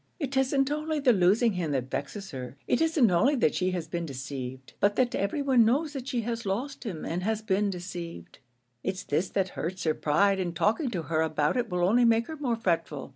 [0.19, 3.87] It isn't only the losing him that vexes her; it isn't only that she has
[3.87, 8.39] been deceived: but that everyone knows that she has lost him, and has been deceived.
[8.81, 12.25] It's this that hurts her pride, and talking to her about it will only make
[12.25, 13.09] her more fretful.